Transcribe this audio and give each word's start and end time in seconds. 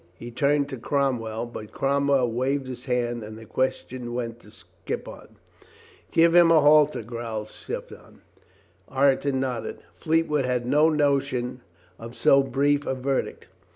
He 0.17 0.31
turned 0.31 0.67
to 0.69 0.77
Cromwell. 0.77 1.45
But 1.45 1.71
Cromwell 1.71 2.31
waved 2.31 2.65
his 2.65 2.85
hand 2.85 3.21
and 3.21 3.37
the 3.37 3.45
question 3.45 4.15
went 4.15 4.39
to 4.39 4.49
Skippon. 4.49 5.37
"Give 6.09 6.33
him 6.33 6.49
a 6.49 6.59
halter," 6.59 7.03
growled 7.03 7.49
Skippon. 7.49 8.21
Ireton 8.89 9.39
nodded. 9.39 9.83
Fleetwood 9.93 10.45
had 10.45 10.65
no 10.65 10.89
notion 10.89 11.61
of 11.99 12.15
so 12.15 12.41
brief 12.41 12.83
a 12.87 12.95
verdict. 12.95 13.45